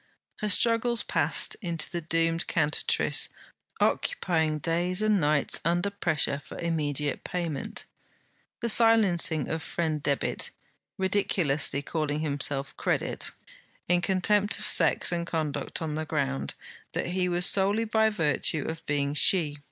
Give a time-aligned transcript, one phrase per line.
[0.37, 3.29] Her struggles passed into the doomed CANTATRICE
[3.79, 7.85] occupying days and nights under pressure for immediate payment;
[8.61, 10.49] the silencing of friend Debit,
[10.97, 13.29] ridiculously calling himself Credit,
[13.87, 16.55] in contempt of sex and conduct, on the ground,
[16.93, 19.59] that he was he solely by virtue of being she.